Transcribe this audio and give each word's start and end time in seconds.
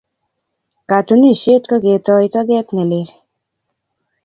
Katunisyet 0.89 1.63
ko 1.69 1.75
ketoi 1.83 2.27
togeet 2.33 2.67
ne 2.75 2.83
lel. 2.91 3.07